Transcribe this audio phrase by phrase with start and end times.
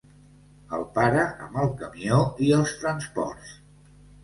[0.77, 3.55] El pare amb el camió i els transports.